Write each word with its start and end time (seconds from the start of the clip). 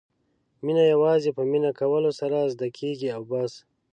مینه 0.63 0.83
یوازې 0.93 1.29
په 1.37 1.43
مینه 1.51 1.71
کولو 1.79 2.11
سره 2.19 2.49
زده 2.53 2.67
کېږي 2.77 3.09
او 3.15 3.21
بس. 3.31 3.53